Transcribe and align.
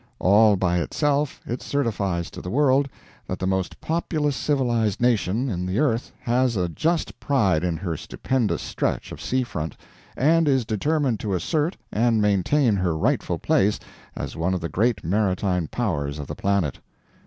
All 0.17 0.55
by 0.55 0.79
itself 0.79 1.41
it 1.45 1.61
certifies 1.61 2.31
to 2.31 2.41
the 2.41 2.49
world 2.49 2.89
that 3.27 3.37
the 3.37 3.45
most 3.45 3.79
populous 3.79 4.35
civilized 4.35 4.99
nation, 4.99 5.47
in 5.47 5.63
the 5.67 5.77
earth 5.77 6.11
has 6.21 6.55
a 6.57 6.67
just 6.67 7.19
pride 7.19 7.63
in 7.63 7.77
her 7.77 7.95
stupendous 7.95 8.63
stretch 8.63 9.11
of 9.11 9.21
sea 9.21 9.43
front, 9.43 9.77
and 10.17 10.47
is 10.47 10.65
determined 10.65 11.19
to 11.19 11.35
assert 11.35 11.77
and 11.91 12.19
maintain 12.19 12.75
her 12.77 12.97
rightful 12.97 13.37
place 13.37 13.79
as 14.15 14.35
one 14.35 14.55
of 14.55 14.59
the 14.61 14.69
Great 14.69 15.03
Maritime 15.03 15.67
Powers 15.67 16.17
of 16.17 16.25
the 16.25 16.33
Planet. 16.35 16.79